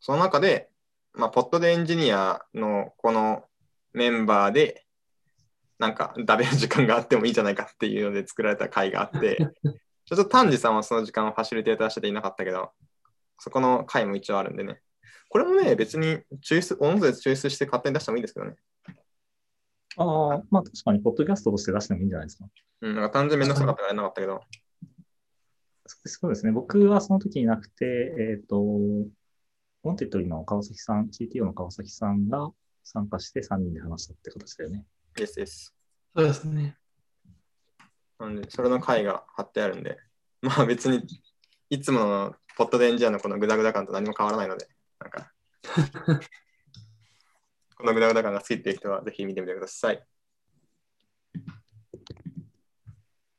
[0.00, 0.68] その中で、
[1.14, 3.44] まあ、ポッドでエンジニアのこの
[3.92, 4.84] メンバーで、
[5.78, 9.36] なんか、食べる時間があってもいいんじゃないかっていうので作られた回があって、
[10.06, 12.72] ちょっと丹治さんはその時間をファシリテーターしてていなかったけど、
[13.38, 14.80] そこの回も一応あるんでね。
[15.28, 18.56] これもね、別に抽出、音声抽出して勝手に出してもいいですけどね。
[19.96, 22.46] ああ、まあ確かに、ポッドキャストとして出してもいいんじゃないですか。
[22.82, 24.40] うん、なんか単純にめんどくさかったからやらなかったけど。
[26.04, 26.52] そうですね。
[26.52, 28.56] 僕はその時いなくて、えっ、と、
[29.82, 32.50] Wantedly の川崎さん、CTO の川崎さんが
[32.84, 34.86] 参加して3人で話したって形だよね。
[35.16, 35.74] ですです。
[36.14, 36.76] そうですね。
[38.18, 39.98] なんで、それの回が貼ってあるんで、
[40.40, 41.04] まあ別に、
[41.68, 44.68] いつものポッドでエンジニアのこのグダグダ感と何も変わらないので、
[45.00, 45.32] なんか、
[47.82, 50.06] このグダグダ感が好きっていう人はぜひ見てみてください。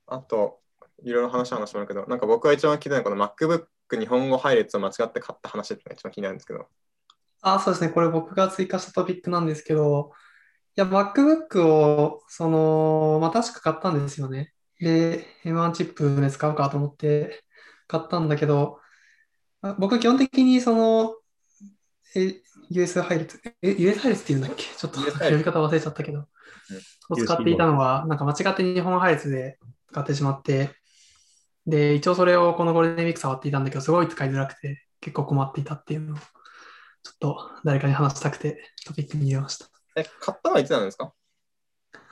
[0.05, 0.59] あと、
[1.01, 6.67] いろいろ話した話もあるけど、なんか僕が一番聞いたのはこの MacBook 日本語配列を間違って買った話ってのが一番気になるんですけど、
[7.41, 7.89] あ、そうですね。
[7.91, 10.11] これ僕が追加したトピックなんですけど、
[10.75, 14.53] いや、MacBook を、その、まあ、確か買ったんですよね。
[14.81, 17.45] で、M1 チップで使うかと思って
[17.87, 18.81] 買ったんだけど、
[19.61, 21.15] あ僕基本的にその、
[22.15, 24.63] え、US 配列、え、US 配列っていうんだっけ？
[24.63, 26.27] ちょっと読み方忘れちゃったけど、
[27.09, 29.57] を使っていたのは、なんか間違って日本配列で
[29.91, 30.71] 使ってしまって、
[31.65, 36.23] で、一応それをこのゴールデンウィーク触っていたんだけど、すごい使いづらくて、結構困っていたっていうのを、ちょ
[37.13, 39.67] っと誰かに話したくてトピックに入れました。
[39.95, 41.13] え、買ったのはいつなんですか？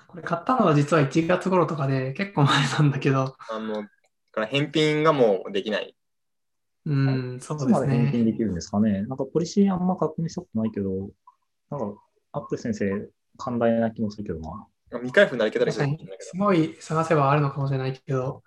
[0.08, 3.88] これ買ったのは実は1月頃とかで結構前なんだけど、あの、だ
[4.32, 5.96] から返品がもうできない。
[6.86, 8.24] うん、そういつですまで返。
[8.26, 9.04] できるんですかね。
[9.04, 11.12] なんかポリシーあんま確認したことないけど、
[11.70, 12.02] なんか
[12.34, 14.68] アップル先生、寛大な気もするけどな。
[14.94, 15.88] 未開封になりけたりする
[16.20, 18.44] すごい探せばあるのかもしれないけど、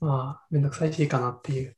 [0.00, 1.76] まあ、めんどくさいしいかなっていう。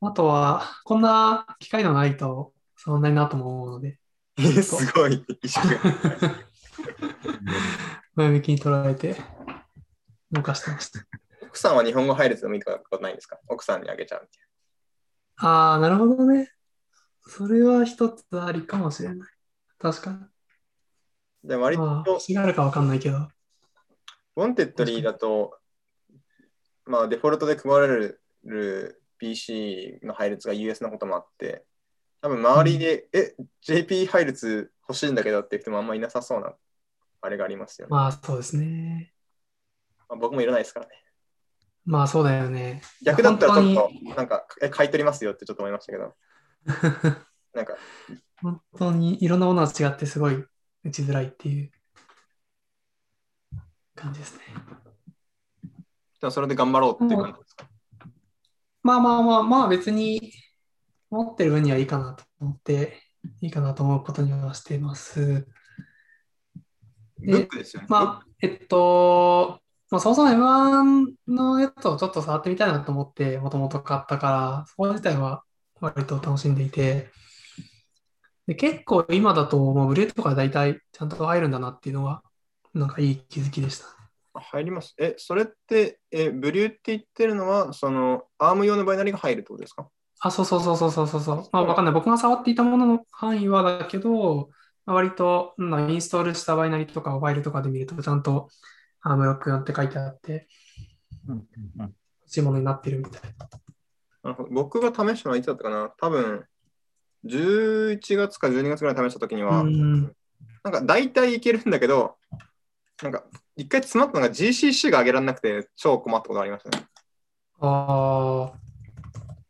[0.00, 3.98] あとは、こんな機会のないと、そんなになとも思うので、
[4.62, 5.24] すごい。
[5.42, 5.78] 意識が
[8.14, 9.16] 前向きに捉えて、
[10.30, 11.00] 動かしてました。
[11.42, 13.38] 奥さんは日本語配列でもいいとかことないんですか？
[13.48, 14.46] 奥さんにあげちゃうみたい
[15.42, 16.50] ああ、なるほどね。
[17.26, 19.28] それは一つありかもしれない。
[19.78, 20.18] 確かに。
[20.18, 20.30] な。
[21.44, 23.28] で割まあ、と、違うかわかんないけど。
[24.36, 25.58] Wantedly だと、
[26.84, 31.64] まあ、デフォルトで配られる PC の配列が US のこともあって、
[32.20, 36.54] 多分周りで、え、JP 配列欲しいんだけどっていう人もあんまいなさそうな、
[37.22, 37.90] あれがありますよね。
[37.90, 39.14] まあ、そうですね。
[40.08, 40.92] まあ、僕もいらないですからね。
[41.84, 42.82] まあ、そうだよね。
[43.02, 46.14] 逆だったらちょっ本と、なんか、え、買い取りますよってちょっと思いましたけど、
[47.54, 47.76] なんか、
[48.42, 50.44] 本当にいろんなものが違ってすごい
[50.84, 51.70] 打ちづらいっていう
[53.94, 54.44] 感じですね。
[56.20, 57.68] でもそれで頑張ろうっていう感じですか？
[58.82, 60.32] まあまあまあまあ別に
[61.10, 63.02] 持ってる分にはいいかなと思って、
[63.40, 65.46] いいかなと思うことにはしています。
[67.18, 67.88] ブックですよね。
[67.90, 75.42] まあ、えっと、まあ、そもそも M1 のやつをちょっと触ってみたいなと思って、もともと買ったから、そこ自体は
[75.80, 77.10] 割と楽しんでいて、
[78.46, 82.22] で結構今だと、もうブレードとか大体ちゃんと入るんだなっていうのが、
[82.72, 83.86] なんかいい気づきでした。
[84.34, 84.94] あ入ります。
[84.98, 89.88] え、それって、え、ブリューって言ってるのは、その、アーム用のバイナリが入るってことですか？
[90.20, 91.48] あ、そうそうそうそうそうそうそう。
[91.52, 91.94] まあ、わかんない。
[91.94, 94.50] 僕が触っていたものの範囲はだけど、
[94.86, 98.48] まあ、割と、うんインストールしたバイナリとかファイルとかで見ると、ちゃんと
[99.02, 100.48] アーム64って書いてあって、
[101.28, 101.44] うんう
[101.78, 101.92] 欲
[102.26, 103.20] しいものになってるみたい
[104.22, 104.32] な。
[104.32, 105.92] な僕が試したのはいつだったかな？
[105.98, 106.44] 多分、
[107.24, 110.02] 11月か12月ぐらいに試したときには、うん。
[110.62, 112.16] なんか大体いけるんだけど、
[113.02, 113.24] なんか
[113.56, 116.86] 一回詰まったのが GCC が上げられなくて超困ったことがありましたね。
[117.60, 118.58] ああ、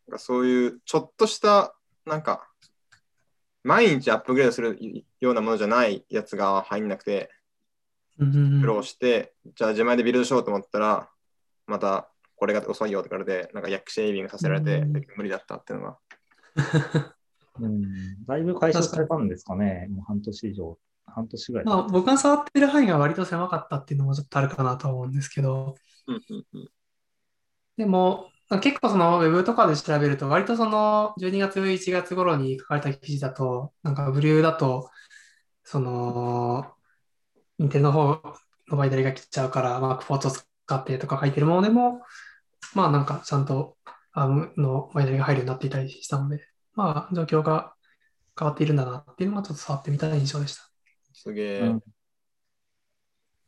[0.08, 1.74] なんかそういうちょっとした、
[2.06, 2.48] なんか、
[3.62, 4.78] 毎日アップグレードする
[5.20, 7.30] ようなものじゃないやつが入んなくて、
[8.60, 11.08] 苦労して、じゃあ自前でビルドしようと思ったら、
[11.66, 15.98] またこれが遅いよって言われて、なんか薬シェービングさせられて、うん無理だったっていうのが。
[17.60, 18.24] うん。
[18.24, 19.86] だいぶ解消されたんですかね。
[19.90, 20.78] もう半年以上。
[21.06, 21.66] 半年ぐらい。
[21.66, 25.74] まあ、僕が触ってる範囲が割と狭かったっていうのもちょっとあるかなとは思うんですけど、
[26.06, 26.70] うんうんうん
[27.76, 28.30] でも、
[28.60, 34.90] 結構そのウェブとかで調べると、割とその12月、1月頃に書かれた記事だと、なんかブリューだと、
[35.64, 36.74] その、
[37.60, 38.20] インテルの方
[38.68, 40.44] のバイナリが来ちゃうから、マークフォートを使
[40.74, 42.00] ってとか書いてるものでも、
[42.74, 43.76] まあなんかちゃんと
[44.12, 46.42] アームのバイナリが入るようになっていたりしたので、
[46.74, 47.74] まあ、状況が
[48.38, 50.62] 変わっているんだなっていうのがちょっと触ってみたい印象でした。
[51.12, 51.60] すげえ。
[51.60, 51.80] うん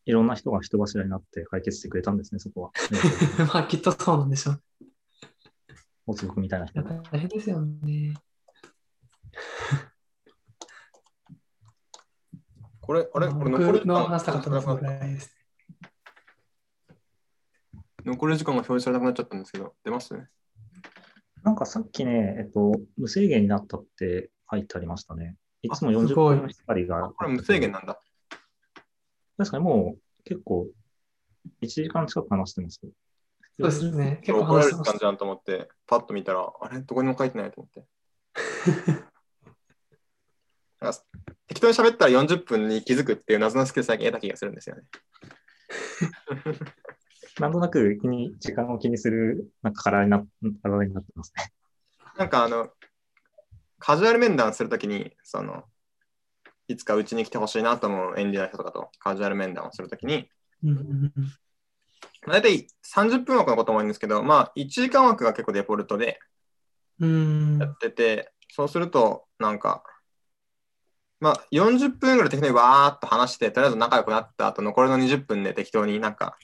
[0.05, 2.71] いろんな人が人柱になって解決してくれたんですね、そこは。
[3.55, 4.63] まあ、きっとそうなんでしょう。
[6.09, 6.83] おつぼくみたいない人。
[6.83, 8.15] 大変ですよね。
[12.83, 13.29] これ、あれ？
[13.29, 15.37] これ残り時間僕の話したかったのはそのぐらいです。
[18.05, 20.13] 残り時間が表示されなくなっちゃったんですけど、出ます？
[21.45, 25.37] なんかさっきね、えっと、無制限になったって書いてありましたね。
[25.63, 27.13] いつもあす40ごい分の光が。
[27.17, 28.01] これ無制限なんだ。
[29.39, 30.67] 確かにもう結構
[31.63, 32.81] 1時間近く話してます。
[32.81, 32.89] そ
[33.67, 34.19] うですね。
[34.23, 34.93] 結構怒ら話してました。
[34.93, 36.81] れる感じなんと思って、パッと見たら、あれ？
[36.81, 37.85] どこにも書いてないと思って。
[41.69, 44.83] に喋ったら40分に気づくっていう謎のスキル最近得た気がするんですよね。
[47.41, 50.25] なんとなく気に時間を気にするなんか体にな
[50.63, 51.53] 体になってますね。
[52.17, 52.71] なんかあの、
[53.79, 55.65] カジュアル面談するときに、その、
[56.69, 60.29] いつかうちに来てほしいなと思うエンジニアの人とかとカジュアル面談をするときに、
[62.27, 66.21] 大体30分枠のことも多いんですけど、まあ1時間枠が結構デフォルトで
[67.01, 69.83] うんやってて、そうするとなんか、
[71.23, 76.37] まあ40分ぐらい適当にわーっと話して、とりあえず仲良くなった後、残りの20分で適当になんか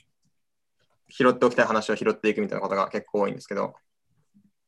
[1.09, 3.75] 拾っておきたい話を拾っていくみたいなことが結構多いんですけど、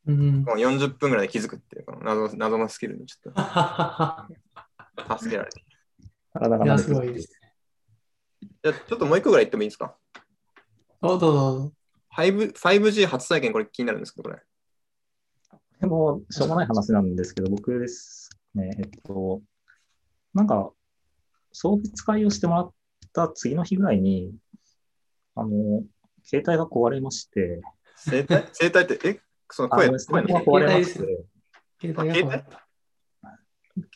[0.05, 5.59] うんもう40分ぐらいで気づくっていうこの謎謎のスキルにちょっと助けられて。
[5.61, 5.63] い
[6.33, 7.29] や、体がすごいです。
[8.63, 9.95] じゃあちょっともう一個ぐらい言ってもいいですか？
[11.01, 11.73] おどうぞどうぞ。
[12.17, 14.41] 5 5G 初体験、これ気になるんですけど、これ？
[15.79, 19.41] でも、しょうもない話なんですけど、僕ですね、えっと、
[20.33, 20.71] なんか、
[21.51, 22.71] 送別会をしてもらっ
[23.13, 24.33] た次の日ぐらいに、
[25.35, 25.83] あの、
[26.23, 27.61] 携帯が壊れまして、
[27.97, 29.19] 生態生態って、え？
[29.49, 30.27] そのあ声、声の？
[30.39, 31.25] 壊れまして、
[31.81, 32.67] 携帯が壊れた。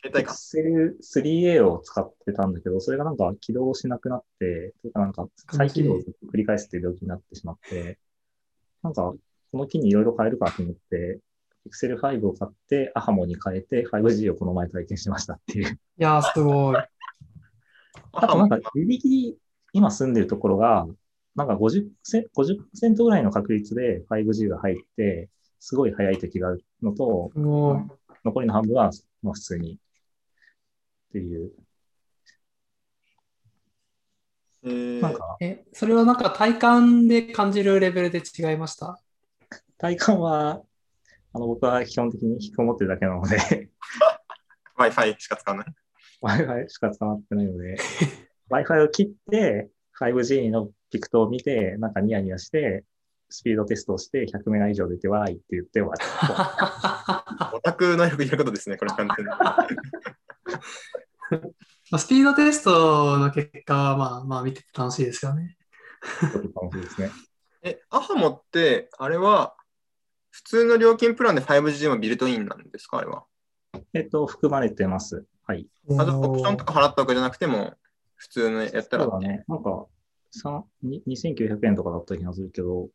[0.02, 0.32] 携帯か。
[0.32, 5.98] Pixel 3A を使ってたんだけど、それがなんか起動しなくなって、というかなんか再起動を
[6.32, 7.98] 繰り返すっていう病気になってしまって、
[8.82, 9.14] なんか
[9.52, 11.20] この機にいろいろ変えるかと思って、
[11.66, 15.74] Pixel 5を買って、アハモに変えて 5G をこの前体験しましたっていう。
[15.74, 16.76] いやー、すごい。
[18.12, 19.38] あとなんか、ギリギリ
[19.72, 20.86] 今住んでるところが、
[21.34, 27.30] なんか 50%, 50ぐらいの確率で 5G が入って、すごい早い時があるのと。
[27.34, 28.90] 残りの半分は
[29.22, 29.78] まあ普通にっ
[31.12, 31.52] ていう。
[34.64, 38.98] えーなんか、え、それはなんか体感で感じるレベルで違いました？
[39.78, 40.62] 体感は、
[41.36, 43.36] あの、僕は基本的に引きこもってるだけなので、
[44.78, 45.66] Wi-Fi しか使わない
[46.22, 47.76] ？Wi-Fi しか使ってないので、
[48.50, 49.68] Wi-Fi を切って、
[50.00, 52.84] 5G のピクトを見て、なんかニヤニヤして、
[53.28, 56.00] スピードテストをして、100メガ以上出てわーいって言って終わる。
[57.54, 59.30] オタクのよく言うことですね、これ完全に。
[61.90, 65.58] まあスピードテストの結果は、まあ、まあ、見てて楽しいですよね。
[66.32, 67.10] ちょっと楽しいですね。
[67.62, 69.54] え、アハモって、あれは、
[70.36, 72.98] 普通の料金プランで 5G もビルトインなんですか？
[72.98, 73.24] あれは。
[73.94, 75.24] えっと、含まれてます。
[75.46, 75.66] はい。
[75.98, 77.72] あとオプションとか払ったわけじゃなくても、
[78.16, 79.44] 普通のやったらそうだね。
[79.48, 79.86] なんか、
[80.30, 82.90] さに2900円とかだった気がするけど、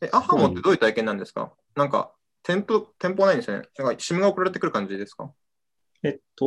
[0.00, 1.52] え、アハモってどういう体験なんですか？
[1.76, 3.68] なんか、店舗、店舗はないんですよね。
[3.78, 5.30] なんか、SIM が送られてくる感じですか？
[6.02, 6.46] えっと、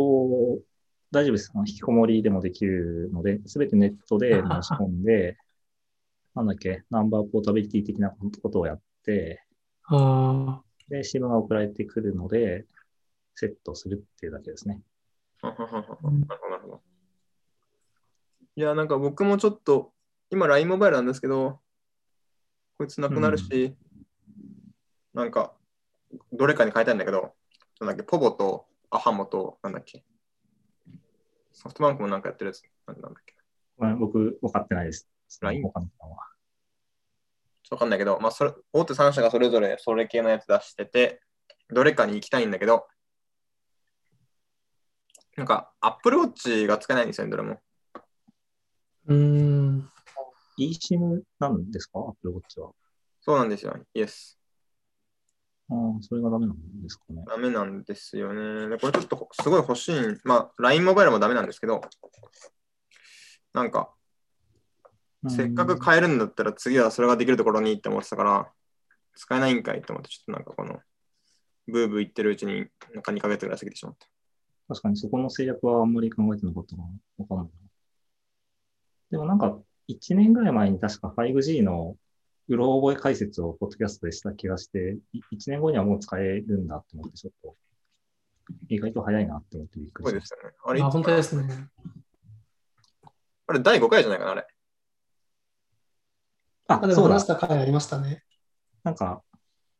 [1.11, 1.51] 大丈夫です。
[1.55, 5.37] 引きこもりでもできるので、すべてネットで申し込んで、
[6.33, 8.09] なんだっけ、ナンバーポータビリティ的な
[8.41, 9.43] ことをやって、
[9.85, 12.65] あで、SIM が送られてくるので、
[13.35, 14.81] セットするっていうだけですね。
[15.41, 16.11] なるほど、なるほど。
[16.11, 16.81] なるほど
[18.55, 19.91] いや、なんか僕もちょっと、
[20.29, 21.59] 今 LINE モバイルなんですけど、
[22.77, 23.75] こいつなくなるし、
[25.13, 25.55] なんか、
[26.31, 27.33] どれかに変えたいんだけど、
[27.79, 30.03] なんだっけ、ポボとアハモと、なんだっけ、
[31.51, 33.35] ソフトバンクもなんかやってるやつ、なんだっけ、
[33.99, 35.09] 僕、分かってないです。
[35.41, 35.63] LINE？
[35.63, 36.02] 他の人は。
[36.02, 36.02] ちょっと
[37.73, 41.21] わかんないけど、まあ、それ大手3社がそれぞれそれ系のやつ出してて、
[41.69, 42.85] どれかに行きたいんだけど、
[45.35, 47.59] なんか Apple Watch が使えないんですよね、どれも。
[47.93, 48.01] あ。
[49.07, 49.89] うーん。
[50.59, 52.71] eSIM なんですか ?Apple Watch は。
[53.21, 53.75] そうなんですよ。
[53.95, 54.37] イエス。
[55.69, 57.23] ああ、それがダメなんですかね。
[57.27, 58.69] ダメなんですよね。
[58.69, 59.95] でこれちょっとすごい欲しい。
[60.23, 61.81] まあ、LINE モバイルもダメなんですけど、
[63.53, 63.91] なんか、
[65.29, 68.51] せっかく買えるんだったら次はそれができるところにって思ってたから、
[69.15, 70.79] 使えないんかいって思って、ちょっとなんかこの、
[71.67, 74.07] ブーブー言ってるうちに、なんか2ヶ月ぐらい過ぎてしまった。
[74.69, 76.83] 確かにそこの制約はあんまり考えてなかったな。
[77.17, 77.51] わかんないな。
[79.11, 79.59] でもなんか、
[79.89, 81.97] 1年ぐらい前に確か 5G の
[82.49, 84.97] うろ覚え解説をポッドキャストでした気がして、
[85.31, 87.55] 1年後にはもう使えるんだって思って、ちょっと、
[88.67, 90.35] 意外と早いなって思ってびっくりしました。
[90.35, 90.55] すごいですよね。
[90.65, 91.69] あれ、あ、本当ですね。
[93.47, 94.47] あれ第5回じゃないかな、あれ。
[96.67, 97.27] ああ、でそうだも話し。
[97.27, 98.23] た回ありましたね。
[98.83, 99.23] なんか、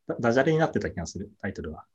[0.08, 1.86] ダダジャレになってた気がする、タイトルは。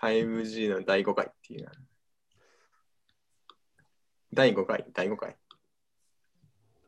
[0.00, 1.72] 5G の第5回っていうな。
[4.32, 5.36] 第5回、第5回？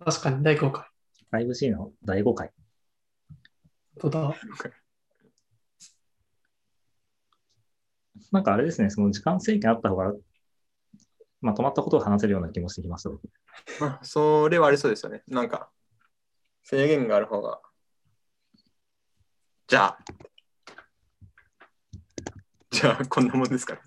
[0.04, 0.86] 確かに第5回。
[1.32, 2.52] 5G の第5回。
[3.98, 4.34] そうだ。
[8.30, 10.12] なんかあれですね、その時間制限あった方が、
[11.40, 13.10] まとまったことを話せるような気もしてきました。
[13.10, 13.22] 僕
[13.80, 15.22] まあ、それはありそうですよね。
[15.26, 15.70] なんか、
[16.62, 17.60] 制限がある方が。
[19.66, 19.98] じゃあ。
[22.70, 23.80] じゃあ、こんなもんですかね。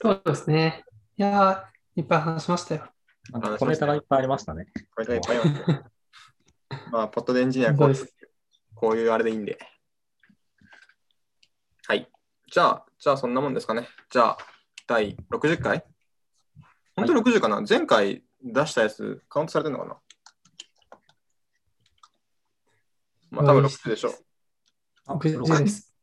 [0.00, 0.84] そうですね。
[1.16, 2.88] いやー、いっぱい話しましたよ。
[3.32, 4.66] なんか小ネタがいっぱいありましたね。
[4.94, 5.82] これがいっぱいありますね。
[6.92, 7.92] まあ、ポットでエンジニアこう
[8.74, 9.58] こういうあれでいいんで。
[11.86, 12.08] はい。
[12.52, 13.88] じゃあ、じゃあそんなもんですかね。
[14.10, 14.38] じゃあ、
[14.86, 15.84] 第60回
[16.96, 19.96] 本当に60かな、前回出したやつカウントされてるのかな？
[23.30, 24.12] まあ、多分60でしょう。
[25.06, 25.94] あ60です。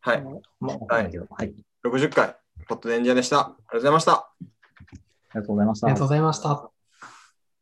[0.00, 0.24] はい。
[0.58, 0.94] まあ。
[0.94, 1.04] はい。
[1.04, 1.08] あ
[1.44, 3.40] り60回、ポットでエンジニアでした。
[3.40, 4.32] ありがとうございました。
[5.34, 6.08] がとうございましたありがとう。
[6.08, 6.71] ございました。